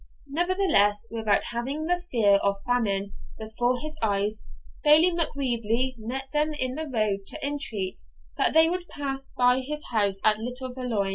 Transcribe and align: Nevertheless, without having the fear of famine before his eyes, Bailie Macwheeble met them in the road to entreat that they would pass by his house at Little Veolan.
Nevertheless, 0.29 1.05
without 1.11 1.43
having 1.51 1.85
the 1.85 2.01
fear 2.09 2.37
of 2.41 2.55
famine 2.65 3.11
before 3.37 3.79
his 3.79 3.99
eyes, 4.01 4.43
Bailie 4.83 5.11
Macwheeble 5.11 5.93
met 5.99 6.31
them 6.33 6.53
in 6.55 6.73
the 6.73 6.89
road 6.91 7.27
to 7.27 7.47
entreat 7.47 7.99
that 8.35 8.51
they 8.55 8.67
would 8.67 8.87
pass 8.87 9.27
by 9.37 9.59
his 9.59 9.89
house 9.91 10.19
at 10.25 10.39
Little 10.39 10.73
Veolan. 10.73 11.09